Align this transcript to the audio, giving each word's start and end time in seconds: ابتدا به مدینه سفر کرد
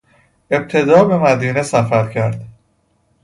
ابتدا 0.51 1.03
به 1.03 1.17
مدینه 1.17 1.61
سفر 1.61 2.07
کرد 2.07 2.45